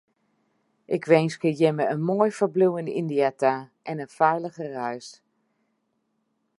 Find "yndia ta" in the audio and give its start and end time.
2.99-3.53